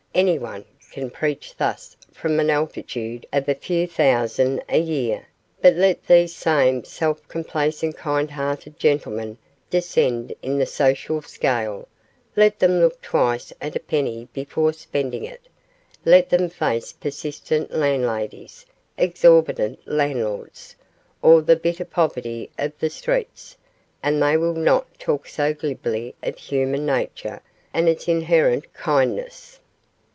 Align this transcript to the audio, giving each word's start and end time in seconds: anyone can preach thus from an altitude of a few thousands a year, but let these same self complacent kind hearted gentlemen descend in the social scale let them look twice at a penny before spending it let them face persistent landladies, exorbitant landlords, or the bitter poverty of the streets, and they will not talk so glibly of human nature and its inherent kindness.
anyone 0.13 0.65
can 0.91 1.09
preach 1.09 1.55
thus 1.55 1.95
from 2.11 2.37
an 2.37 2.49
altitude 2.49 3.25
of 3.31 3.47
a 3.47 3.55
few 3.55 3.87
thousands 3.87 4.59
a 4.67 4.77
year, 4.77 5.25
but 5.61 5.73
let 5.73 6.03
these 6.05 6.35
same 6.35 6.83
self 6.83 7.25
complacent 7.29 7.95
kind 7.95 8.31
hearted 8.31 8.77
gentlemen 8.77 9.37
descend 9.69 10.33
in 10.41 10.57
the 10.59 10.65
social 10.65 11.21
scale 11.21 11.87
let 12.35 12.59
them 12.59 12.81
look 12.81 13.01
twice 13.01 13.53
at 13.61 13.73
a 13.73 13.79
penny 13.79 14.27
before 14.33 14.73
spending 14.73 15.23
it 15.23 15.47
let 16.03 16.29
them 16.29 16.49
face 16.49 16.91
persistent 16.91 17.71
landladies, 17.71 18.65
exorbitant 18.97 19.79
landlords, 19.87 20.75
or 21.21 21.41
the 21.41 21.55
bitter 21.55 21.85
poverty 21.85 22.49
of 22.59 22.77
the 22.79 22.89
streets, 22.89 23.55
and 24.03 24.21
they 24.21 24.35
will 24.35 24.55
not 24.55 24.85
talk 24.99 25.25
so 25.25 25.53
glibly 25.53 26.13
of 26.21 26.37
human 26.37 26.85
nature 26.85 27.41
and 27.73 27.87
its 27.87 28.09
inherent 28.09 28.73
kindness. 28.73 29.57